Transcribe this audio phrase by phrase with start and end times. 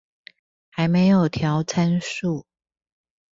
[0.71, 2.47] 還沒調參數